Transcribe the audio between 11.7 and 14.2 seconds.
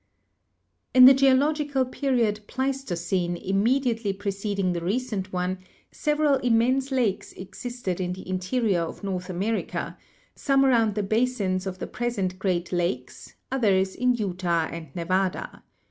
the present Great Lakes, others in